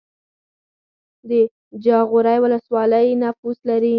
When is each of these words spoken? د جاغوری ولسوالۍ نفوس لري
د 1.29 1.31
جاغوری 1.85 2.37
ولسوالۍ 2.43 3.07
نفوس 3.23 3.57
لري 3.69 3.89